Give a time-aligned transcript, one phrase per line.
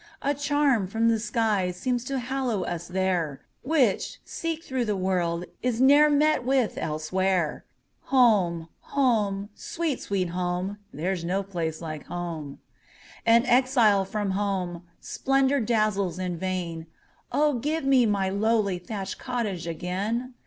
[0.23, 5.45] A charm from the sky seems to hallow us there, Which, seek through the world,
[5.61, 7.65] is ne'er met with elsewhere.
[8.05, 8.67] Home!
[8.79, 9.49] home!
[9.53, 10.79] sweet, sweet home!
[10.91, 12.57] There 's no place like home!
[13.27, 20.33] An exile from home, splendor dazzles in vain:O, give me my lowly thatched cottage again!